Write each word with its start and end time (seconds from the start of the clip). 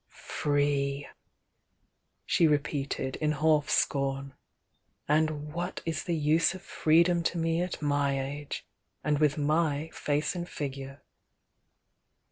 "Free!" 0.15 1.07
she 2.25 2.47
repeated, 2.47 3.17
in 3.17 3.33
sclf 3.33 3.65
scom. 3.65 4.33
"And 5.07 5.53
what 5.53 5.83
is 5.85 6.05
the 6.05 6.15
use 6.15 6.55
of 6.55 6.63
freedom 6.63 7.21
to 7.21 7.37
me 7.37 7.61
at 7.61 7.83
my 7.83 8.19
age!— 8.19 8.65
and 9.03 9.19
with 9.19 9.37
my 9.37 9.91
face 9.93 10.33
and 10.33 10.49
figure!" 10.49 11.03